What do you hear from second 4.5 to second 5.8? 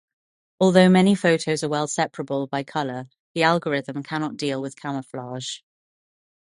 with camouflage.